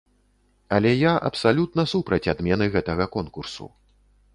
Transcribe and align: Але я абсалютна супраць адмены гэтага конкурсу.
Але 0.77 0.93
я 0.93 1.11
абсалютна 1.29 1.87
супраць 1.95 2.23
адмены 2.33 2.65
гэтага 2.79 3.13
конкурсу. 3.19 3.75